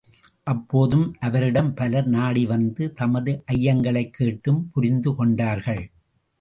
அப்போதும், 0.43 1.15
அவரிடம் 1.19 1.73
பலர் 1.73 2.09
நாடிவந்து 2.09 2.91
தமது 2.93 3.43
ஐயங்களைக்கேட்டும் 3.51 4.61
புரிந்து 4.73 5.15
கொண்டார்கள். 5.15 5.83